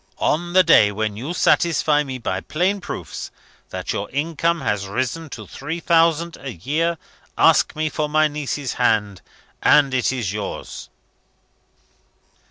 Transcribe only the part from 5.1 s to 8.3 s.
to three thousand a year, ask me for my